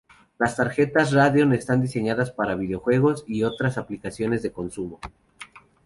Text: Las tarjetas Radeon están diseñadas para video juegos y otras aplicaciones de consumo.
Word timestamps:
Las 0.39 0.55
tarjetas 0.55 1.11
Radeon 1.11 1.53
están 1.53 1.79
diseñadas 1.79 2.31
para 2.31 2.55
video 2.55 2.79
juegos 2.79 3.23
y 3.27 3.43
otras 3.43 3.77
aplicaciones 3.77 4.41
de 4.41 4.51
consumo. 4.51 4.99